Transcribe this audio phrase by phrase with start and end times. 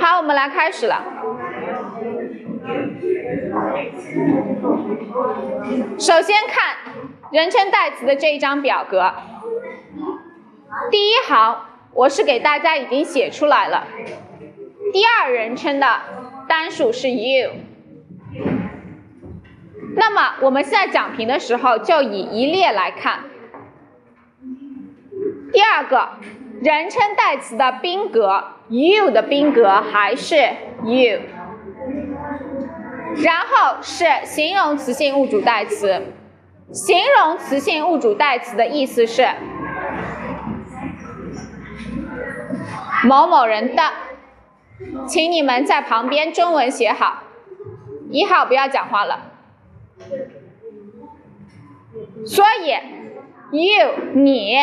[0.00, 1.04] 好，我们来开始了。
[5.98, 6.76] 首先看
[7.30, 9.12] 人称代词的这一张表格，
[10.90, 13.86] 第一行我是给大家已经写出来了。
[14.92, 15.86] 第二人称的
[16.48, 17.50] 单数是 you。
[19.96, 23.24] 那么我们现在讲评的时候就以一列来看。
[25.52, 26.10] 第二个
[26.62, 30.36] 人称代词的宾格，you 的宾格还是
[30.84, 31.20] you。
[33.16, 36.12] 然后是形容词性物主代词，
[36.72, 39.26] 形容词性物主代词的意思是
[43.04, 43.82] 某某人的，
[45.08, 47.24] 请你们在旁边中文写好，
[48.10, 49.32] 一号不要讲话了。
[52.24, 52.70] 所以
[53.50, 54.58] ，you 你，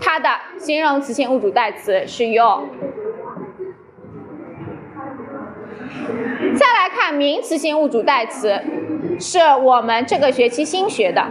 [0.00, 2.64] 它的形容词性物主代词是 your。
[6.54, 8.62] 再来看名词性物主代词，
[9.18, 11.26] 是我们这个学期新学的，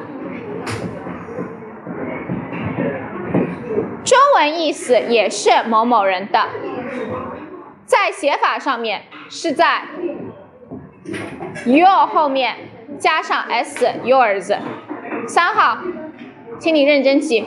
[4.03, 6.39] 中文意思也是某某人的，
[7.85, 9.83] 在写法上面是在
[11.65, 12.55] your 后面
[12.97, 14.57] 加上 s yours。
[15.27, 15.77] 三号，
[16.57, 17.45] 请你认真记。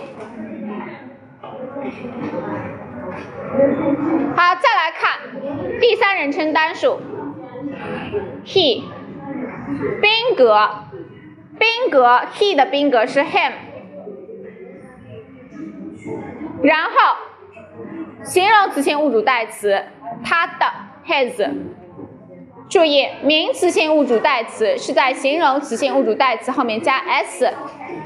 [4.37, 5.19] 好，再来看
[5.83, 7.01] 第三人称单数
[8.47, 8.85] ，he，
[10.01, 10.71] 宾格，
[11.59, 13.51] 宾格，he 的宾格是 him，
[16.63, 16.93] 然后
[18.23, 19.83] 形容词性物主代词，
[20.25, 20.67] 他的
[21.05, 21.51] his。
[22.71, 27.53] 注意，名词性物主代词是在形容词性物主代词后面加 s，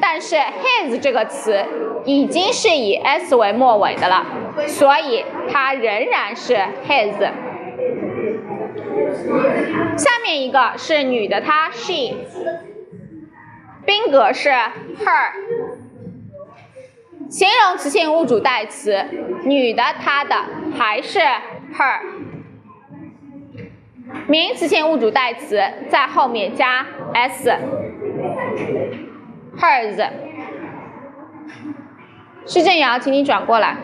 [0.01, 1.63] 但是 his 这个词
[2.07, 4.25] 已经是以 s 为末尾的了，
[4.67, 6.55] 所以它仍然是
[6.89, 7.31] his。
[9.97, 12.15] 下面一个是女的她 she，
[13.85, 15.33] 宾格是 her，
[17.29, 19.05] 形容词性物主代词
[19.45, 20.37] 女的她的
[20.77, 22.01] 还是 her。
[24.29, 27.61] 名词性物主代词在后面加 s，hers。
[32.47, 33.77] 施正尧，请你转过来。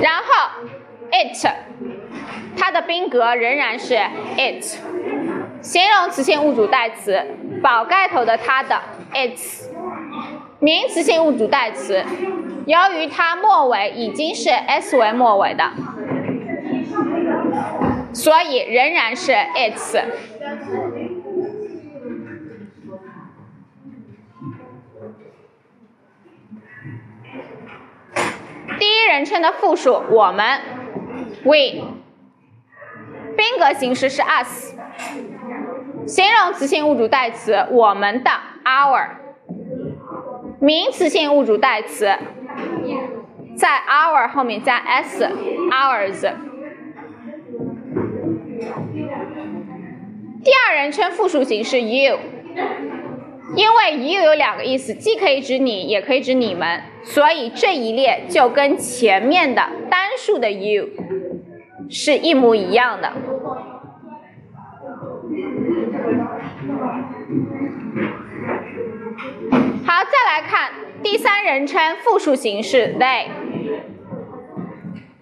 [0.00, 0.50] 然后
[1.10, 1.46] it，
[2.56, 3.94] 它的宾格仍然是
[4.36, 4.62] it，
[5.62, 7.24] 形容词性物主代词
[7.62, 8.80] 宝盖头的它的
[9.12, 9.68] its，
[10.58, 12.04] 名词性物主代词。
[12.66, 15.70] 由于它末尾已经是 s 为末尾的，
[18.12, 20.02] 所以仍然是 its。
[28.76, 30.44] 第一人称的复数我们
[31.44, 31.84] ，we，
[33.36, 34.74] 宾格形式是 us，
[36.04, 38.30] 形容词性物主代词我们的
[38.64, 39.10] our，
[40.58, 42.18] 名词性物主代词。
[43.56, 46.32] 在 our 后面加 s，ours。
[50.42, 52.18] 第二人称复数形式 you，
[53.56, 60.88] 因为 you 有两个意思，既可以指你，也可以指你们，所以这一列就跟前面的单数的 you
[61.88, 63.12] 是一模一样的。
[69.86, 70.72] 好，再来看
[71.02, 73.26] 第三人称复数形式 they，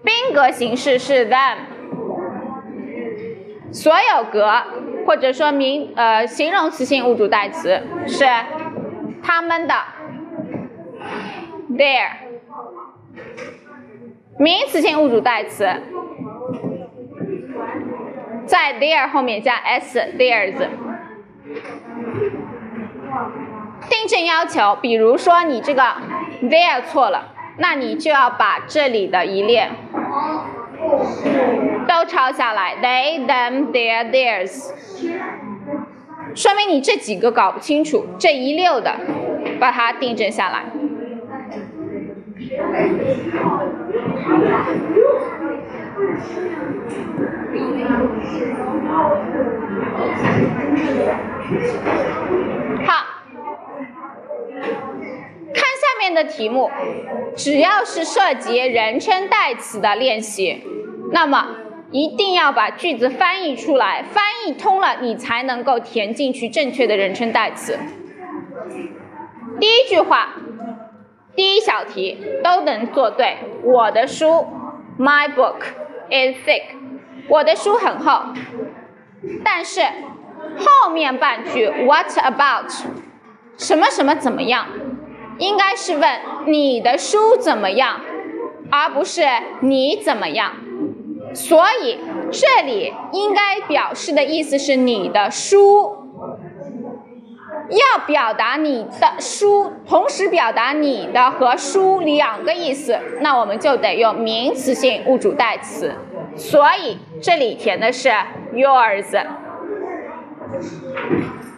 [0.02, 1.56] 宾格形式是 them，
[3.72, 4.50] 所有格
[5.06, 8.24] 或者说名呃形容词性物主代词是
[9.22, 9.74] 他们的。
[11.70, 12.08] Their，
[14.38, 15.66] 名词性物主代词。
[18.44, 20.68] 在 their 后面加 s theirs。
[23.88, 25.82] 订正要求，比如说你这个
[26.42, 29.70] there 错了，那你就要把这里的一列
[31.86, 34.70] 都抄下来，they them their theirs，
[36.34, 38.96] 说明你这几个搞不清楚，这一溜的
[39.60, 40.64] 把它订正下来。
[52.84, 53.11] 好。
[56.02, 56.68] 面的题目，
[57.36, 60.60] 只要是涉及人称代词的练习，
[61.12, 61.50] 那么
[61.92, 67.78] 一定要把句子翻译出来，翻译通了，你才能够填进去正确的人称代词。
[69.60, 70.34] 第一句话
[71.36, 73.36] 第一小题都能做对。
[73.62, 74.44] 我的书
[74.98, 75.60] ，My book
[76.10, 76.62] is thick。
[77.28, 78.34] 我的书很厚。
[79.44, 79.82] 但是
[80.58, 82.72] 后面半句 What about？
[83.56, 84.66] 什么什么怎么样？
[85.38, 88.00] 应该是问你的书怎么样，
[88.70, 89.22] 而不是
[89.60, 90.52] 你怎么样。
[91.34, 91.98] 所以
[92.30, 95.96] 这里应该表示的意思是你的书。
[97.68, 105.94] 要表达你的书，同时表达你的和书两个意思，那我们就得用名词性物主代词。
[106.36, 108.10] 所以这里填的是
[108.52, 109.24] yours。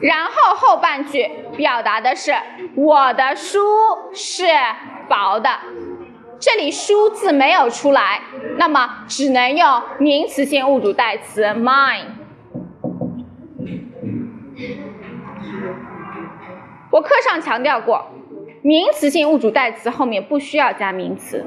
[0.00, 2.32] 然后后半句表达的是
[2.74, 3.58] 我的书
[4.12, 4.44] 是
[5.08, 5.50] 薄的，
[6.38, 8.20] 这里书字没有出来，
[8.58, 12.06] 那么只能用名词性物主代词 mine。
[16.90, 18.06] 我课上强调过，
[18.62, 21.44] 名词性物主代词后面不需要加名词，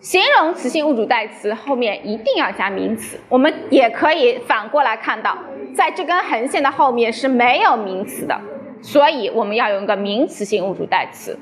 [0.00, 3.20] 形容词性物主代词后面一定要加名词。
[3.28, 5.38] 我们也可以反过来看到，
[5.74, 8.40] 在这根横线的后面是没有名词的，
[8.80, 11.38] 所以我们要用一个名词性物主代词。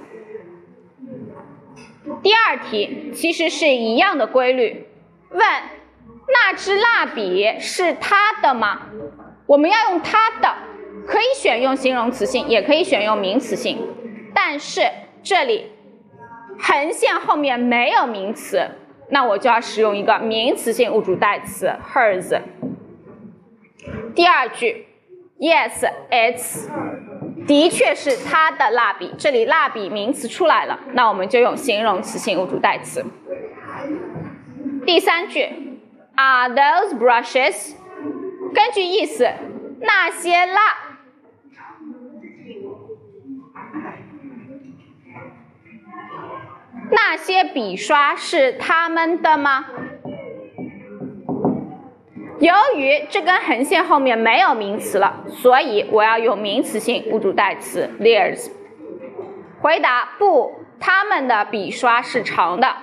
[2.23, 4.87] 第二题其实是一样的规律，
[5.31, 5.41] 问
[6.29, 8.83] 那支蜡笔是他的吗？
[9.47, 10.55] 我们要用他的。
[11.07, 13.79] 可以选用形容词性，也可以选用名词性，
[14.35, 14.83] 但是
[15.23, 15.73] 这里
[16.59, 18.69] 横线后面没有名词，
[19.09, 22.39] 那我就要使用一个名词性物主代词 hers。
[24.15, 24.87] 第二句
[25.39, 26.69] ，Yes，it's，
[27.47, 33.05] 的确是他的蜡笔，这里蜡笔名词出来了，那我们就用形容词性物主代词。
[34.85, 35.49] 第三句
[36.17, 37.75] ，Are those brushes？
[38.55, 39.29] 根据意思，
[39.81, 40.61] 那些蜡。
[46.93, 49.67] 那些笔刷是他们的吗？
[52.41, 58.51] 由于这根横线后面没有名词了，所以我要用名词性物主代词 theirs。
[59.61, 62.77] 回答不，他们的笔刷是长的。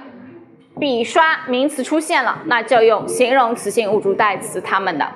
[0.80, 5.12] 笔刷名词出现了，那就用形容词性物主代词他们的。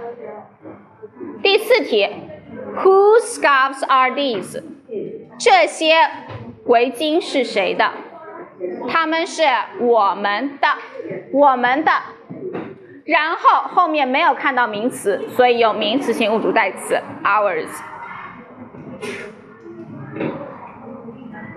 [1.43, 2.09] 第四题
[2.77, 4.63] ，Whose scarves are these？
[5.37, 5.93] 这些
[6.65, 7.91] 围巾是谁的？
[8.89, 9.43] 他们是
[9.79, 10.67] 我们的，
[11.31, 11.91] 我们的，
[13.05, 17.67] 然后后面没有看到名词，所以用名词性物主代词 ours。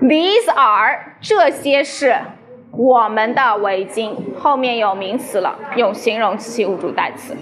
[0.01, 2.17] These are 这些是
[2.71, 7.37] 我们的围巾，后面有名词了，用形容词性物主代词。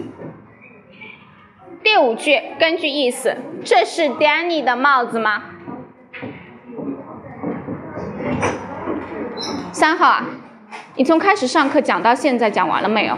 [1.83, 5.43] 第五句，根据意思，这是 Danny 的帽子吗？
[9.73, 10.27] 三号啊，
[10.97, 13.17] 你从开始上课讲到现在讲完了没有？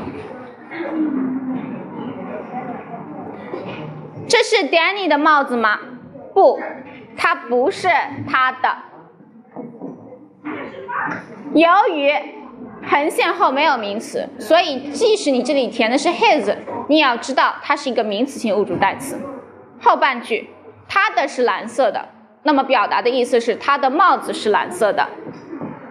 [4.26, 5.78] 这是 Danny 的帽子吗？
[6.34, 6.60] 不，
[7.16, 7.88] 它不是
[8.30, 8.76] 他的。
[11.54, 12.12] 由于
[12.86, 16.54] 横线后没有名词，所以即使你这里填的是 his，
[16.88, 19.18] 你也要知道它是一个名词性物主代词。
[19.80, 20.50] 后半句，
[20.86, 22.10] 他的是蓝色的，
[22.42, 25.08] 那么表达的意思是他的帽子是蓝色的。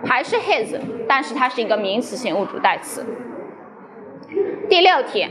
[0.06, 3.04] 还是 his，但是它是一个名词性物主代词。
[4.70, 5.28] 第六题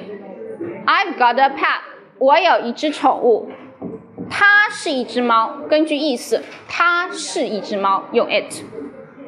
[0.87, 1.81] ，I've got a pet，
[2.23, 3.49] 我有一只宠物，
[4.31, 5.59] 它是一只猫。
[5.69, 8.62] 根据意思，它是一只猫，用 it。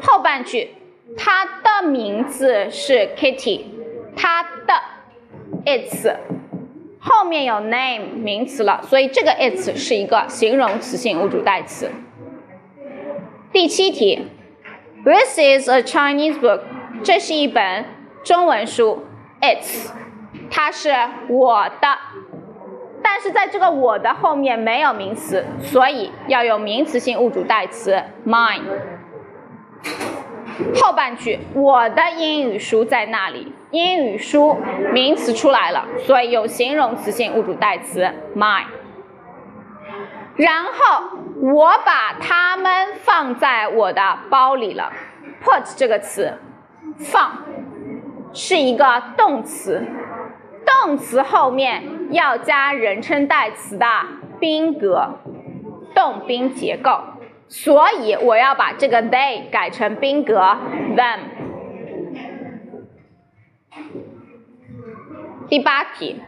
[0.00, 0.70] 后半句，
[1.16, 3.64] 它的名字是 Kitty，
[4.16, 4.74] 它的
[5.64, 6.14] its
[7.00, 11.90] 后面有 name 名词了，所以这个 its 是一个形容词性物主代词。
[13.52, 14.28] 第七题。
[15.04, 16.60] This is a Chinese book.
[17.02, 17.84] 这是一本
[18.22, 19.04] 中文书。
[19.40, 19.90] It's，
[20.48, 20.94] 它是
[21.28, 21.98] 我的，
[23.14, 28.62] 但是在这个我的后面没有名词，所以要用名词性物主代词 mine。
[30.74, 33.54] 后半句，我的英语书在那里。
[33.70, 34.56] 英语书
[34.92, 38.66] 名词出来了，所以用形容词性物主代词 mine。
[40.34, 44.90] 然后我把它们放在我的包里了。
[45.40, 46.36] Put 这个词，
[46.98, 47.38] 放
[48.32, 49.86] 是一个动词，
[50.64, 53.86] 动词后面要加人称代词的
[54.40, 55.18] 宾格，
[55.94, 57.00] 动宾结构，
[57.48, 60.40] 所以我要把这个 they 改成宾格
[60.96, 61.20] them。
[65.48, 66.20] 第八题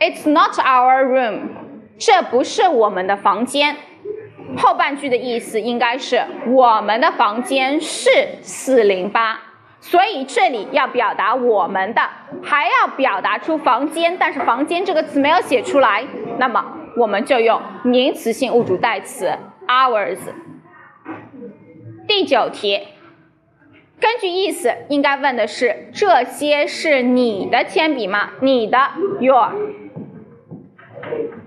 [0.00, 1.48] ，It's not our room。
[1.96, 3.76] 这不是我们的房间。
[4.56, 8.10] 后半句的意思应该是我们的房间是
[8.42, 9.40] 四零八，
[9.86, 12.00] 所以这里要表达我们的，
[12.42, 16.02] 还要表达出房间，但是房间这个词没有写出来，
[16.38, 16.64] 那么
[16.96, 19.30] 我们就用名词性物主代词
[19.68, 20.18] ours。
[22.08, 22.80] 第九题，
[24.00, 28.30] 根据意思应该问的是这些是你的铅笔吗？
[28.40, 28.78] 你的
[29.20, 29.52] your。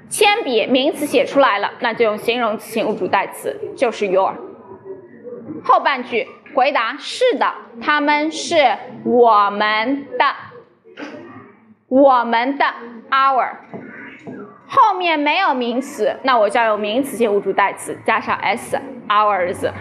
[0.10, 4.36] 铅笔名词写出来了，那就用形容词性物主代词，就是 your。
[5.64, 6.28] 后半句
[6.58, 8.56] 回答是的，他们是
[9.06, 10.26] 我们的，
[11.88, 12.66] 我们的
[13.12, 13.58] our。
[14.68, 18.76] 后面没有名词，那我就要用名词性物主代词加上 s
[19.08, 19.72] ours。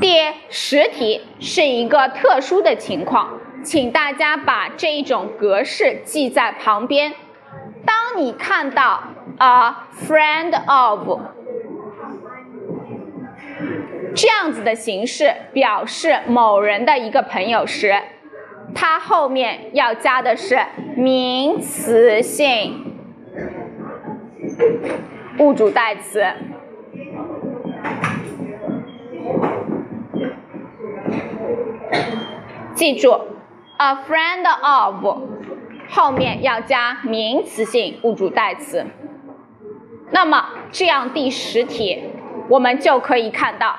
[0.00, 7.12] 第十题是一个特殊的情况，请大家把这一种格式记在旁边。
[7.84, 9.02] 当你看到
[9.36, 9.74] a
[10.06, 11.20] friend of
[14.14, 17.94] 这样子的形式表示某人的一个朋友时，
[18.74, 20.58] 它后面要加的是
[20.96, 22.96] 名词性
[25.38, 26.24] 物主代词。
[32.74, 33.12] 记住
[33.78, 35.18] ，a friend of。
[35.90, 38.86] 后面要加名词性物主代词，
[40.10, 42.04] 那么这样第十题
[42.48, 43.76] 我们就可以看到，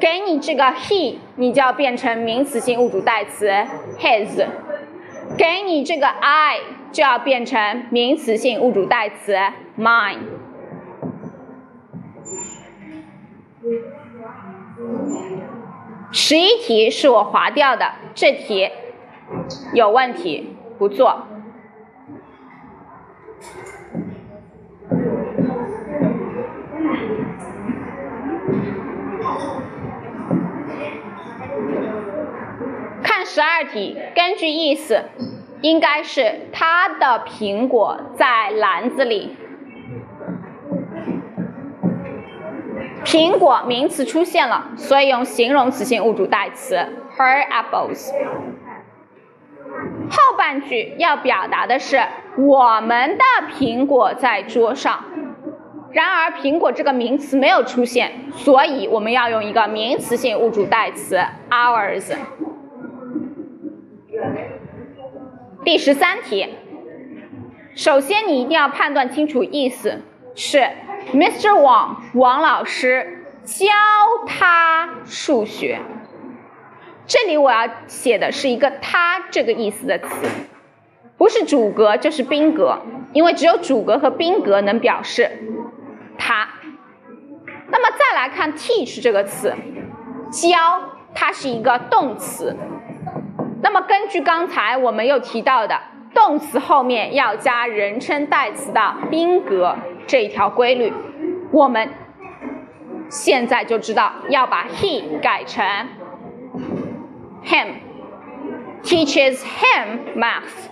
[0.00, 3.48] 给你这个 he，你就要变成名词性物主代词
[3.98, 4.46] his；
[5.36, 6.60] 给你这个 I，
[6.92, 9.36] 就要变成名词性物主代词
[9.78, 10.18] mine。
[16.12, 18.70] 十一题是我划掉的，这题
[19.74, 20.54] 有问题。
[20.78, 21.26] 不做。
[33.38, 35.00] 十二题，根据意思，
[35.60, 39.36] 应该是他的苹果在篮子里。
[43.04, 46.84] 苹果名词出现了，所以用形容词性物主代词
[47.16, 48.10] her apples。
[50.10, 52.00] 后半句要表达的是
[52.38, 53.24] 我们的
[53.56, 55.04] 苹果在桌上，
[55.92, 62.16] 然而苹果这个名词没有出现，所以我们要用一个名词性物主代词 ours。
[65.64, 66.48] 第十三题，
[67.74, 70.02] 首先你一定要判断清楚意思，
[70.36, 70.58] 是
[71.12, 71.50] Mr.
[71.50, 73.66] Wang 王老师教
[74.26, 75.80] 他数学。
[77.06, 80.08] 这里我要写的是一个“他”这个意思的词，
[81.16, 82.78] 不是主格就是宾格，
[83.12, 85.30] 因为只有主格和宾格能表示
[86.16, 86.48] 他。
[87.70, 89.54] 那么再来看 “teach” 这个词，
[90.30, 90.56] 教
[91.14, 92.56] 它是一个动词。
[93.60, 95.78] 那么根据刚才我们又提到的，
[96.14, 100.92] 动词后面要加人称代词的宾格这一条规律，
[101.50, 101.90] 我们
[103.08, 105.64] 现在就知道要把 he 改成。
[107.44, 107.68] Him
[108.82, 110.68] teaches him math。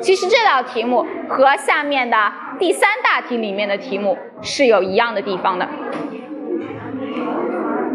[0.00, 5.68] 其实这道题目和下面的第三大题里面的题目是有一样的地方的。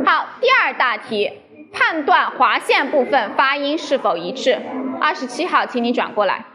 [0.06, 1.32] 好，第二大题，
[1.74, 4.58] 判断划线部分发音是否一致。
[5.01, 6.46] 二十七号，请你转过来。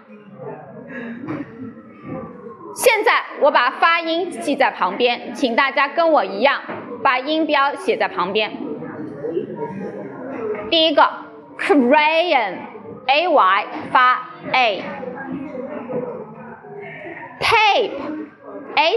[2.75, 6.63] 现在我把发音记在旁边，请大家跟我一样
[7.03, 8.57] 把音标写在旁边。
[10.71, 11.29] 第一个。
[11.59, 14.99] Crayon，a y 发 a，tape，a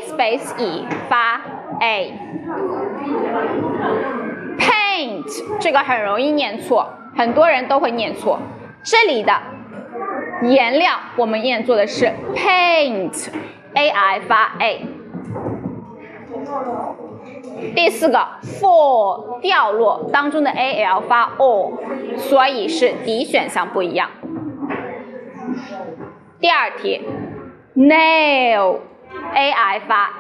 [0.02, 1.42] space e 发
[1.80, 2.14] a
[5.60, 8.40] 这个很容易念错，很多人都会念错。
[8.84, 9.34] 这里的
[10.44, 14.86] 颜料我们念作的是 paint，a i 发 a。
[17.76, 21.74] 第四个 fall 掉落当中的 a l 发 o，
[22.18, 24.10] 所以是 D 选项不一样。
[26.40, 27.02] 第二题
[27.76, 28.80] nail
[29.34, 30.18] a i 发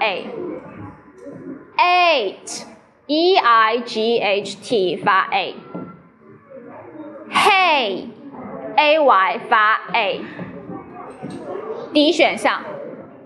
[1.80, 2.66] a，eight
[3.12, 5.56] e i g h t 发 a，hay
[8.78, 10.54] a y 发 a，D
[12.14, 12.64] 选项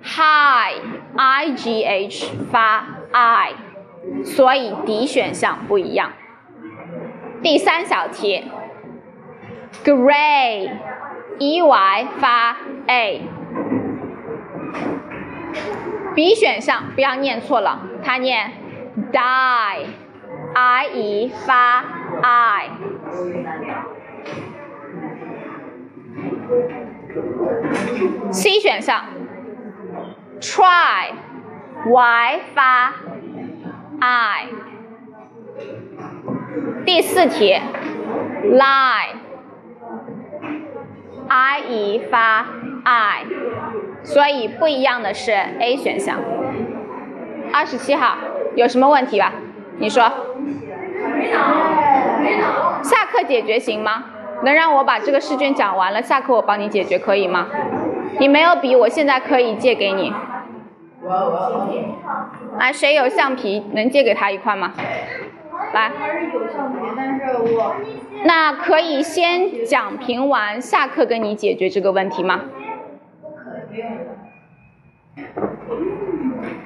[0.01, 0.81] high
[1.15, 3.53] i g h 发 i。
[4.23, 6.13] 所以 D 选项不一样。
[7.43, 8.43] 第三小题
[9.83, 13.21] ，Gray，E Y 发 A。
[16.15, 18.64] B 选项不要念错了，它念
[19.11, 21.83] die，i e 发
[22.21, 22.69] i。
[28.31, 29.03] C 选项
[30.39, 32.93] ，try，y 发
[33.99, 34.47] i。
[36.85, 37.59] 第四题
[38.43, 39.19] ，lie，i
[41.67, 42.45] e 发
[42.85, 43.25] i，
[44.03, 46.21] 所以不一样的是 A 选项。
[47.51, 48.17] 二十七号。
[48.55, 49.33] 有什么问题吧？
[49.77, 50.03] 你说。
[52.81, 54.05] 下课解决行吗？
[54.43, 57.47] 能让我把这个试卷讲完了，下课我帮你解决可以吗？
[58.19, 60.13] 你没有笔，我现在可以借给你。
[62.57, 63.63] 来，谁有橡皮？
[63.73, 64.73] 能借给他一块吗？
[65.73, 65.91] 来。
[68.23, 72.41] 那可以先讲评完，下课跟你解决这个问题吗？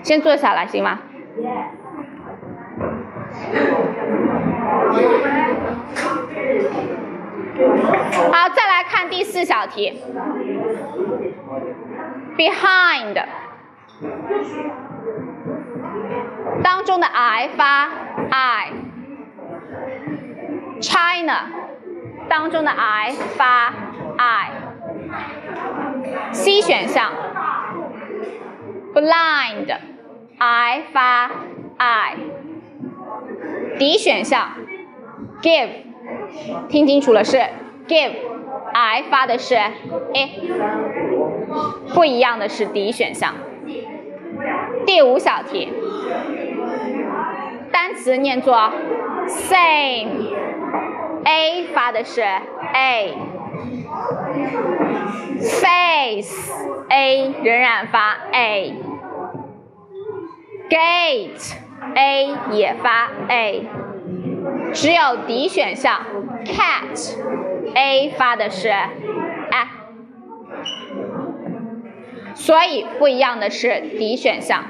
[0.01, 0.99] 先坐下来，行吗？
[8.31, 10.01] 好，再来看第四小题。
[12.37, 13.25] Behind
[16.63, 17.89] 当中的 I 发
[18.31, 18.97] I，China
[22.29, 23.73] 当中的 I 发
[24.17, 25.41] I，C
[26.61, 27.11] 选项
[28.93, 29.77] Blind
[30.37, 31.29] I 发
[31.77, 32.15] i
[33.79, 34.51] D 选项
[35.41, 35.89] Give。
[36.69, 37.41] 听清楚了，是
[37.87, 39.71] give，I 发的是 a，
[41.93, 43.33] 不一样的是 D 选项。
[44.85, 45.73] 第五小题，
[47.71, 48.71] 单词念作
[49.27, 50.27] same，A
[51.73, 52.21] 发的是
[52.73, 53.33] a，face，A
[57.43, 58.75] 仍然发 a，gate
[61.95, 63.67] A 也发 a。
[64.71, 66.01] 只有 D 选项
[66.45, 68.89] ，cat，A 发的是 a，
[72.35, 74.65] 所以不一样的是 D 选项。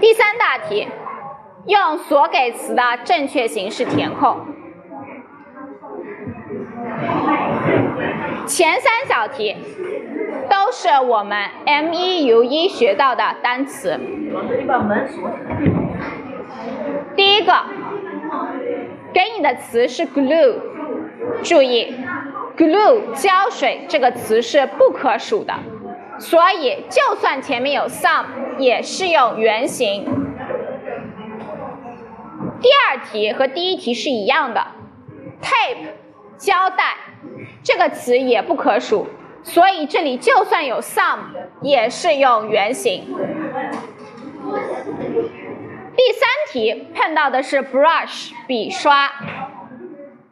[0.00, 0.86] 第三大题，
[1.66, 4.36] 用所给词的正确形式填空。
[8.46, 9.56] 前三小题。
[10.48, 13.98] 都是我们 M 一 U 一学到的单词。
[17.16, 17.52] 第一个，
[19.12, 20.56] 给你的词是 glue，
[21.42, 21.94] 注意
[22.56, 25.54] ，glue 胶水这个词是不可数的，
[26.18, 28.26] 所以就算前面有 some，
[28.58, 30.04] 也是用原形。
[32.60, 34.66] 第二题和第一题是一样的
[35.40, 35.88] ，tape
[36.36, 36.96] 胶带
[37.62, 39.06] 这个词也不可数。
[39.48, 41.20] 所以这里就算有 some，
[41.62, 43.16] 也是用原形。
[45.96, 49.10] 第三题碰到的是 brush 笔刷，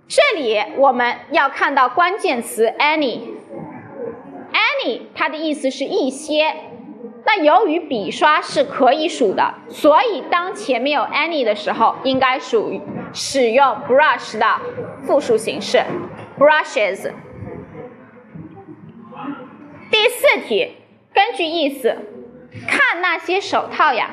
[0.07, 3.31] 这里我们要看到关键词 any，any
[5.14, 6.55] 它的意思是一些。
[7.24, 12.81] 那由于笔刷是可以数的，所以当前面有 any 的时候，应该属于
[13.14, 14.46] 使用 brush 的
[15.07, 15.83] 复数形式
[16.38, 17.11] brushes。
[19.90, 20.77] 第四题，
[21.14, 21.96] 根据意思
[22.66, 24.11] 看那些手套呀，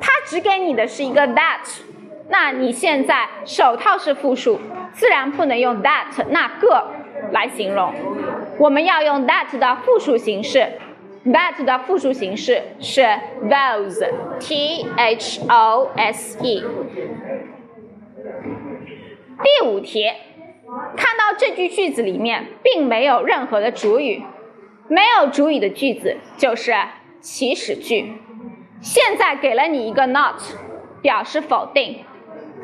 [0.00, 1.80] 它只给你的是一个 that，
[2.28, 4.60] 那你现在手套是复数，
[4.92, 6.88] 自然不能用 that 那个
[7.32, 7.92] 来形容，
[8.58, 10.66] 我们要用 that 的复数形式
[11.26, 13.02] ，that 的复数形式是
[13.44, 16.64] those，t h o s e。
[19.42, 20.10] 第五题，
[20.96, 24.22] 看到这句句子里面并没有任何的主语。
[24.90, 26.74] 没有主语的句子就是
[27.20, 28.20] 祈使句。
[28.80, 30.34] 现在给了你一个 not，
[31.00, 32.04] 表示否定。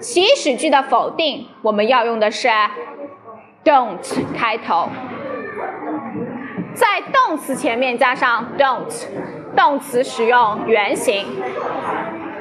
[0.00, 2.48] 祈使句的否定，我们要用的是
[3.64, 4.02] don't
[4.36, 4.88] 开头，
[6.74, 9.06] 在动词前面加上 don't，
[9.56, 11.24] 动词使用原形。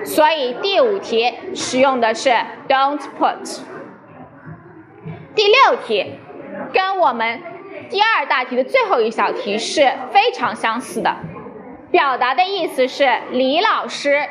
[0.04, 2.32] 所以第五题使用的是
[2.67, 3.60] don't put。
[5.36, 6.15] 第六题
[6.74, 7.55] 跟我们。
[7.89, 11.15] 第二大题的最后一小题是非常相似的，
[11.91, 14.28] 表达的意思是李老师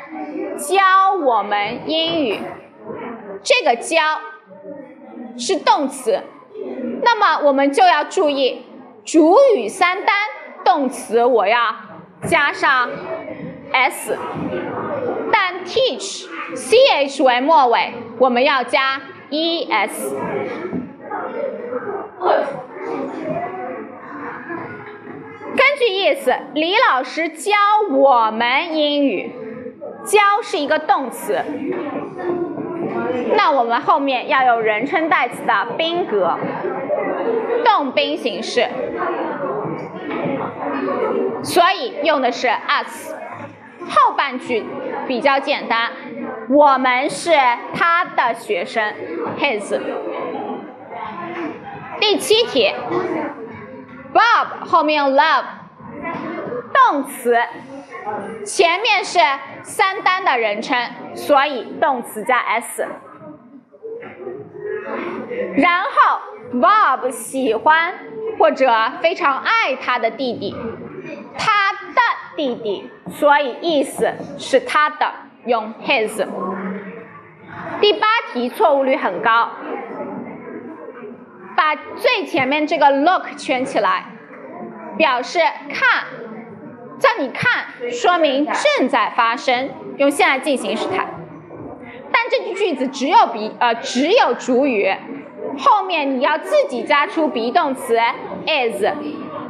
[0.57, 2.39] 教我们英语，
[3.41, 4.01] 这个教
[5.37, 6.21] 是动词，
[7.03, 8.65] 那么我们就要注意
[9.03, 10.15] 主语三单，
[10.63, 11.75] 动词我要
[12.27, 12.89] 加上
[13.71, 14.17] s，
[15.31, 20.15] 但 teach c h 为末尾，我们要加 e s。
[25.55, 27.51] 根据意思，李老师教
[27.89, 29.31] 我们英语，
[30.03, 31.41] 教是一个动词，
[33.35, 36.37] 那我们后面要有人称代词的宾格，
[37.63, 38.67] 动宾形式，
[41.43, 43.15] 所以用的是 us。
[43.87, 44.65] 后半句
[45.07, 45.91] 比较简单，
[46.49, 47.31] 我们是
[47.73, 48.93] 他的学生
[49.39, 49.79] ，his。
[52.07, 52.71] 第七题
[54.13, 55.43] ，Bob 后面用 love，
[56.71, 57.35] 动词，
[58.45, 59.17] 前面是
[59.63, 60.77] 三单的人称，
[61.15, 62.87] 所以动词加 s。
[65.55, 66.19] 然后
[66.53, 67.95] Bob 喜欢
[68.37, 70.55] 或者非常爱他的弟弟，
[71.35, 72.01] 他的
[72.35, 75.11] 弟弟，所以意思是他的，
[75.47, 76.23] 用 his。
[77.81, 79.49] 第八题错误率很高。
[81.55, 84.05] 把最前面这个 look 圈起来，
[84.97, 85.39] 表示
[85.69, 86.05] 看，
[86.99, 91.07] 叫你看，说明正在发生，用现在进行时态。
[92.11, 94.93] 但这句句子只有 be 呃只有主语，
[95.57, 97.97] 后面你要自己加出 be 动词
[98.45, 98.83] is，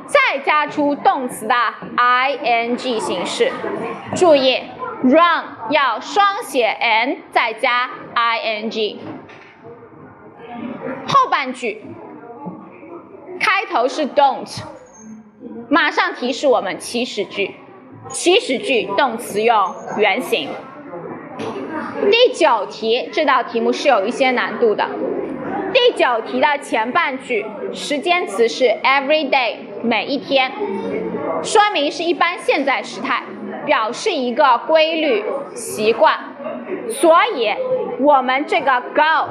[0.08, 1.56] 再加出动词的
[1.98, 3.52] ing 形式。
[4.15, 4.62] 注意
[5.04, 8.98] ，run 要双写 n 再加 ing。
[11.08, 11.84] 后半句。
[13.39, 14.62] 开头是 don't，
[15.69, 17.56] 马上提示我们祈使句，
[18.10, 20.50] 祈使句动词用原形。
[22.10, 24.88] 第九题这道题目是有一些难度的。
[25.74, 30.52] 第九题的前半句时间词是 every day，每一天，
[31.43, 33.24] 说明是一般现在时态，
[33.65, 36.17] 表示一个规律习惯。
[36.89, 37.50] 所以
[38.00, 39.30] 我们这个 go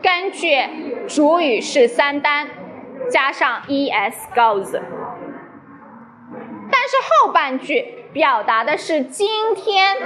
[0.00, 0.58] 根据
[1.08, 2.48] 主语是三单。
[3.10, 4.72] 加上 es goes，
[6.70, 9.96] 但是后半句表达的是今天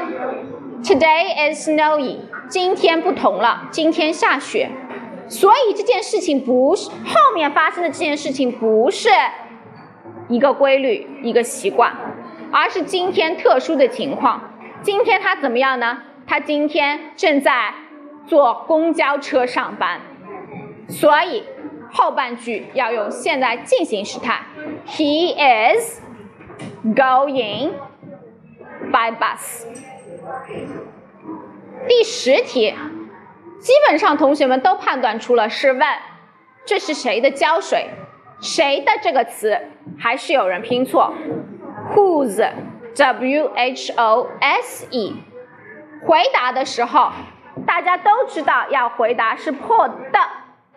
[0.83, 4.71] ，today is snowy，今天不同了，今天下雪，
[5.29, 9.09] 所以这件事情不是后面发生的这件事情不是
[10.29, 11.95] 一个规律一个习惯，
[12.53, 14.53] 而是今天特殊的情况。
[14.83, 15.99] 今天他怎么样呢？
[16.27, 17.75] 他今天正在
[18.27, 20.01] 坐公交车上班，
[20.89, 21.45] 所以。
[21.93, 24.41] 后半句要用现在进行时态
[24.87, 26.01] ，He is
[26.95, 27.73] going
[28.91, 29.65] by bus。
[31.87, 32.75] 第十题，
[33.59, 35.83] 基本上同学们都判断出了是问
[36.67, 37.89] 这是谁的胶水，
[38.41, 39.59] 谁的这个词
[39.99, 41.15] 还是有人拼错
[41.95, 42.51] ，whose
[42.95, 45.17] w h o s e。
[46.05, 47.11] 回答的时候，
[47.67, 50.19] 大家都知道要回答是破的。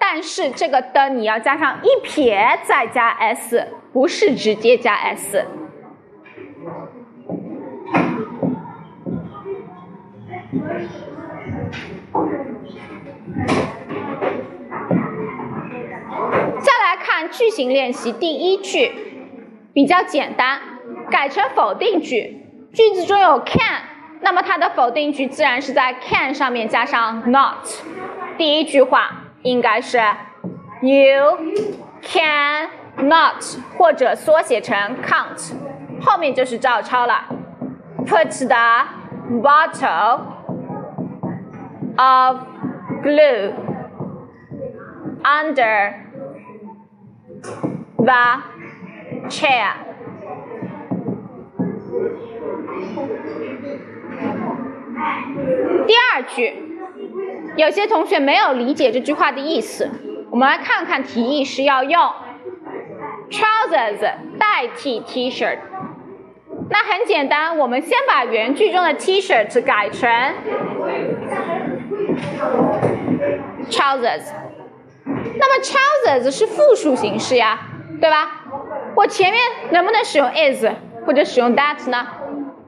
[0.04, 5.46] 但是这个的你要加上一撇再加 s，不是直接加 s。
[16.60, 18.92] 再来看句型练习，第一句
[19.72, 20.60] 比较简单，
[21.12, 22.44] 改成否定句。
[22.74, 23.84] 句子中有 can，
[24.22, 27.68] 那么它的否定句自然是在 can 上面加上 not。
[28.38, 29.21] 第一句话。
[29.43, 29.99] 应该是
[30.83, 31.39] you
[32.03, 33.43] can not
[33.77, 35.53] 或者缩写成 can't，
[36.01, 37.25] 后面就是照抄了。
[38.07, 38.87] Put the
[39.41, 40.21] bottle
[41.97, 42.39] of
[43.03, 43.53] glue
[45.23, 45.95] under
[47.97, 48.43] the
[49.29, 49.73] chair。
[55.87, 56.70] 第二句。
[57.62, 59.88] 有些同学没有理解这句话的意思，
[60.32, 62.02] 我们来看看题意是要用
[63.30, 64.00] trousers
[64.40, 65.60] 代替 T-shirt。
[66.72, 70.10] 那很简单，我们先把原句中的 T-shirt 改成
[73.70, 74.24] trousers。
[75.06, 77.60] 那么 trousers 是复数形式呀，
[78.02, 78.42] 对吧？
[78.96, 80.66] 我前面能不能使用 is
[81.06, 82.08] 或者使用 that 呢？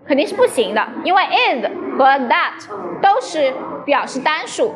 [0.07, 1.65] 肯定是不行的，因为 is
[1.97, 2.67] 和 that
[3.01, 3.51] 都是。
[3.85, 4.73] 表示单数，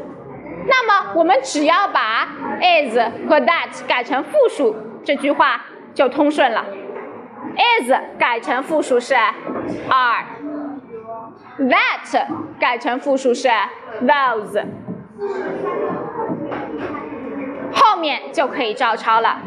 [0.67, 2.27] 那么我们只要把
[2.61, 2.97] is
[3.29, 6.65] 和 that 改成复数，这句话就通顺了。
[7.55, 9.15] is 改成复数是
[9.89, 10.87] are，that
[12.59, 13.47] 改成复数是
[14.01, 14.65] those，
[17.71, 19.41] 后面就可以照抄了。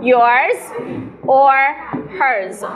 [0.00, 0.58] Yours
[1.26, 1.74] or
[2.18, 2.66] hers？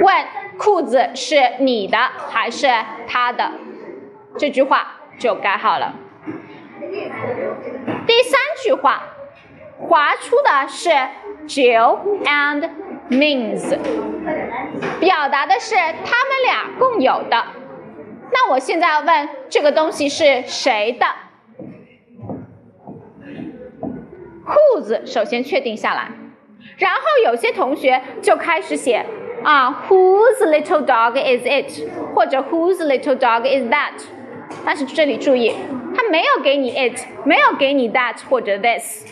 [0.00, 0.24] 问。
[0.58, 2.66] 裤子是你的还是
[3.06, 3.52] 他的？
[4.36, 5.94] 这句话就改好了。
[8.06, 9.02] 第三句话
[9.78, 10.90] 划出的是
[11.46, 12.70] Jill and
[13.08, 13.76] Min's，
[15.00, 17.44] 表达的是他们俩共有的。
[18.30, 21.06] 那我现在要问这个东西是谁的
[24.46, 26.10] ？Whose 首先确定下来，
[26.76, 29.04] 然后有些同学就开始写
[29.48, 31.88] 啊，Whose little dog is it？
[32.14, 33.94] 或者 Whose little dog is that？
[34.62, 35.54] 但是这里注意，
[35.96, 39.06] 他没有给你 it，没有给你 that 或者 this。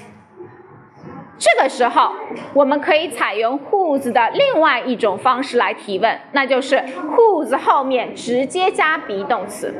[1.38, 2.12] 这个时候，
[2.52, 6.84] 我们可以采用 whose 的另外一种方式来提问，那就是
[7.16, 9.74] whose 后面直接加 be 动词，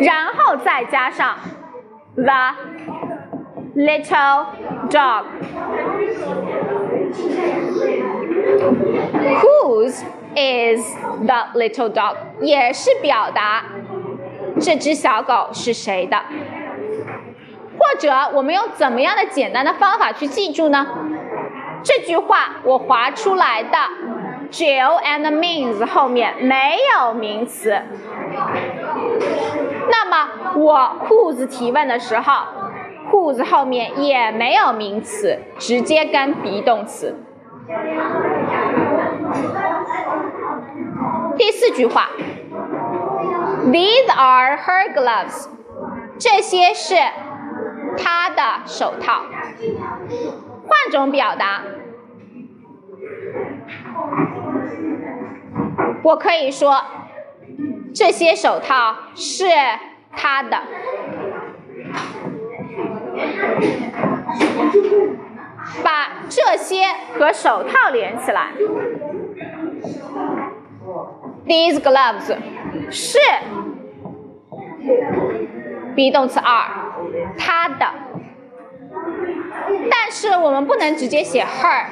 [0.00, 1.34] 然后再加上
[2.14, 2.52] the
[3.74, 4.44] little
[4.90, 5.24] dog。
[9.40, 10.02] Whose
[10.34, 12.16] is the little dog？
[12.40, 13.64] 也是表达
[14.60, 16.18] 这只小狗是谁的。
[17.78, 20.86] 或者我们用怎么样的简单的方法去记住呢？
[21.82, 23.76] 这句话我划出来的
[24.50, 27.82] Jill and means 后面没有名词，
[29.90, 32.32] 那么我 whose 提问的时候
[33.16, 37.16] ，whose 后面也没有名词，直接跟 be 动词。
[41.38, 42.10] 第四句话
[43.64, 45.48] ，These are her gloves，
[46.18, 46.96] 这些是。
[47.98, 49.22] 她的手套，
[50.66, 51.62] 换种表达，
[56.02, 56.82] 我可以说
[57.94, 59.46] 这些手套是
[60.12, 60.58] 她的。
[65.82, 66.84] 把这些
[67.18, 68.48] 和手套连起来
[71.46, 72.36] ，These gloves
[72.90, 73.18] 是
[75.94, 76.86] be 动词 are。
[77.38, 77.86] 他的，
[79.90, 81.86] 但是我们不能直接写 her，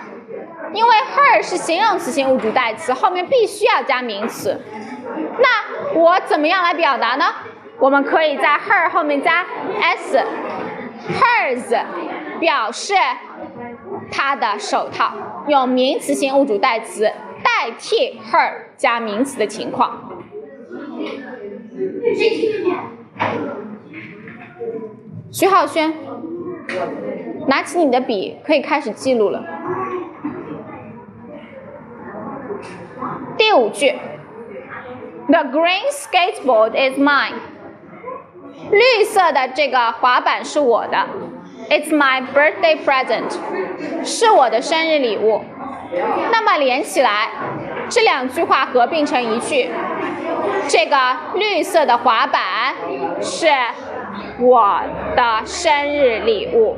[0.73, 4.61] 因为 her 是形容词性物主代词，后面必须要加名词。
[5.39, 7.27] 那我怎么样来表达呢？
[7.79, 9.45] 我们可以在 her 后面加
[9.81, 10.25] s
[11.09, 11.85] Hers
[12.41, 12.95] 表示
[14.11, 15.13] 他的手套，
[15.49, 17.05] 用名词性物主代词
[17.43, 20.11] 代替 her 加名词的情况。
[25.31, 25.93] 徐浩轩，
[27.49, 29.45] 拿起你的笔，可以开始记录了。
[33.37, 33.93] 第五句
[35.27, 37.35] ，The green skateboard is mine。
[38.71, 41.07] 绿色的这个滑板是我的
[41.71, 43.37] ，It's my birthday present，
[44.05, 45.43] 是我的生日礼物。
[46.31, 47.29] 那么连起来，
[47.89, 49.71] 这两句话合并成一句，
[50.69, 50.97] 这个
[51.35, 52.75] 绿色的滑板
[53.21, 53.49] 是。
[54.39, 54.81] 我
[55.17, 56.77] 的生日礼物。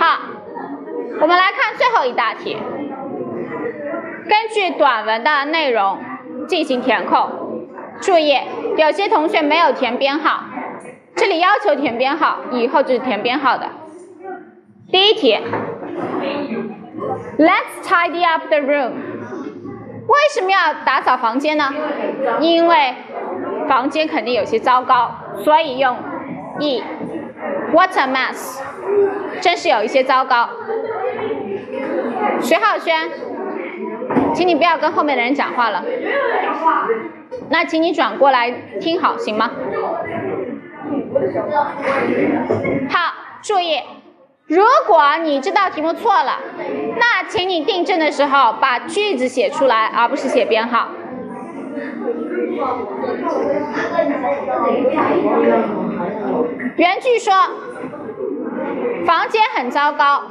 [0.00, 0.17] 好，
[1.20, 2.56] 我们来看最后一大题。
[4.28, 5.98] 根据短文的内容
[6.46, 7.28] 进行填空。
[8.00, 8.38] 注意，
[8.76, 10.44] 有些同学没有填编号，
[11.16, 13.66] 这里要求填编号，以后就是填编号的。
[14.92, 15.36] 第一题。
[17.38, 18.92] Let's tidy up the room。
[20.06, 21.72] 为什么要打扫房间呢？
[22.40, 22.94] 因为
[23.68, 25.10] 房间肯定有些糟糕，
[25.42, 25.96] 所以用
[26.60, 26.82] e。
[27.72, 28.60] What a mess！
[29.40, 30.48] 真是有一些糟糕。
[32.40, 33.10] 徐浩轩，
[34.34, 35.84] 请你不要跟后面的人讲话了。
[37.50, 39.50] 那请你转过来听好，行吗？
[42.90, 43.80] 好，注意。
[44.46, 46.38] 如果你这道题目错了，
[46.96, 50.88] 那请你订正的时候把句子写出来，而不是写编号。
[56.76, 57.34] 原句说
[59.04, 60.22] 房间很糟糕，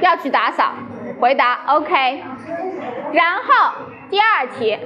[0.00, 0.72] 要去打扫。
[1.20, 2.22] 回答 OK。
[3.12, 3.72] 然后
[4.10, 4.78] 第二题，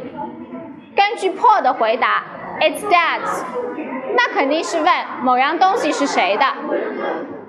[0.94, 2.22] 根据 Paul 的回答
[2.60, 3.20] ，It's that，
[4.16, 6.44] 那肯定是问某样东西是谁的。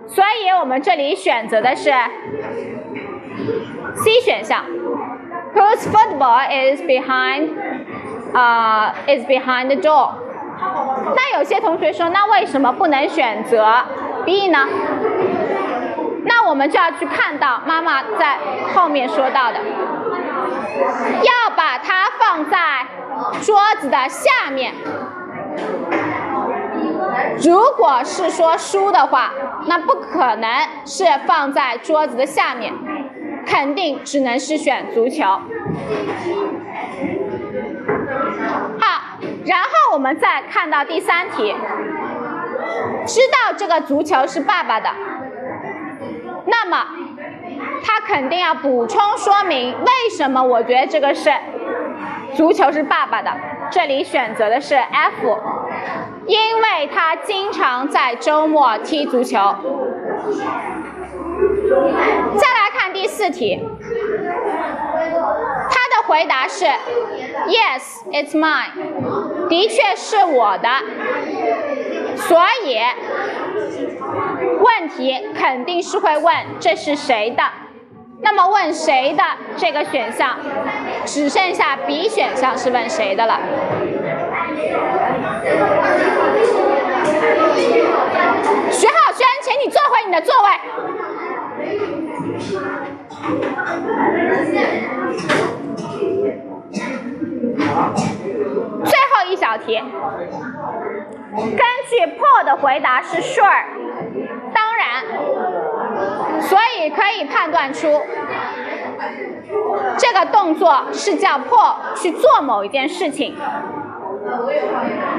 [0.07, 1.91] 所以我们这里选择的是
[3.95, 4.65] C 选项
[5.55, 7.49] ，Whose football is behind？
[8.33, 10.13] 啊，is behind the door。
[11.15, 13.83] 那有些同学说，那为什么不能选择
[14.25, 14.59] B 呢？
[16.51, 18.37] 我们就要去看到妈妈在
[18.73, 19.59] 后面说到的，
[21.23, 22.85] 要把它放在
[23.41, 24.73] 桌子的下面。
[27.41, 29.31] 如果是说书的话，
[29.67, 30.49] 那不可能
[30.85, 32.73] 是放在桌子的下面，
[33.45, 35.23] 肯定只能是选足球。
[38.77, 41.55] 好，然后我们再看到第三题，
[43.07, 44.89] 知道这个足球是爸爸的，
[46.45, 46.85] 那么
[47.83, 51.31] 他肯定要补充说明为什么我觉得这个是
[52.35, 53.31] 足球是爸爸的。
[53.69, 55.39] 这里选择的是 F，
[56.25, 59.39] 因为他经常在周末踢足球。
[62.37, 63.65] 再来看第四题，
[65.69, 70.67] 他的回答是 Yes, it's mine，的确是我的，
[72.17, 72.77] 所以
[74.59, 77.43] 问题肯定是会问这是谁的。
[78.23, 79.23] 那么问谁的
[79.57, 80.37] 这个选项，
[81.05, 83.39] 只剩下 B 选项是问谁的了。
[88.71, 90.47] 徐浩轩，请你坐回你的座位。
[98.83, 99.77] 最后一小题，
[101.35, 103.63] 根据 Paul 的回答是 Sure，
[104.53, 105.03] 当然，
[106.41, 108.01] 所以可以判断出
[109.97, 113.37] 这个动作是叫 Paul 去做某一件事情。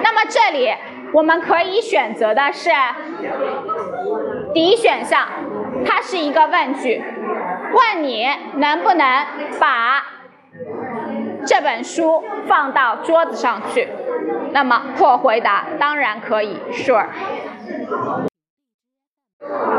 [0.02, 0.74] 那么这里
[1.12, 2.70] 我们可以选择的是
[4.54, 5.28] D 选项，
[5.84, 7.02] 它是一个问句，
[7.72, 9.26] 问你能不能
[9.58, 10.04] 把
[11.46, 13.88] 这本书放到桌子上去。
[14.52, 17.06] 那么破回答当然可以，Sure。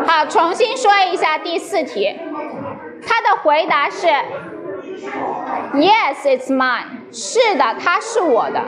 [0.06, 2.20] 好，重新说一下第四题，
[3.06, 4.08] 他的回答是
[5.74, 7.12] Yes, it's mine。
[7.12, 8.62] 是的，它是我的。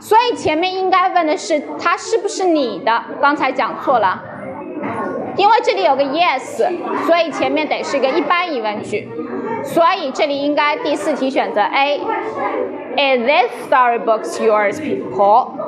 [0.00, 3.04] 所以前面应该问的是它是不是你的？
[3.20, 4.22] 刚才讲错了，
[5.36, 6.62] 因为这里有个 yes，
[7.06, 9.08] 所以前面得是一个一般疑问句。
[9.66, 12.00] 所以这里应该第四题选择 A。
[12.96, 14.80] Is this storybook yours,
[15.14, 15.65] Paul?